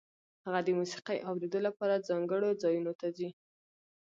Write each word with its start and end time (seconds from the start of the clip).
هغه 0.45 0.59
د 0.63 0.69
موسیقۍ 0.79 1.17
اورېدو 1.29 1.59
لپاره 1.67 2.03
ځانګړو 2.07 2.49
ځایونو 2.61 2.91
ته 2.99 3.07
ځي 3.17 3.29